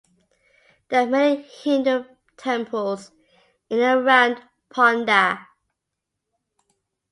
There 0.89 1.03
are 1.03 1.05
many 1.05 1.43
Hindu 1.43 2.05
temples 2.35 3.11
in 3.69 3.81
and 3.81 4.01
around 4.01 4.41
Ponda. 4.73 5.45